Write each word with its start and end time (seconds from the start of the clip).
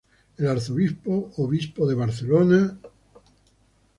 El 0.39 0.47
arzobispo-obispo 0.47 1.85
de 1.87 1.93
Barcelona, 1.93 2.57
Mons. 2.57 3.33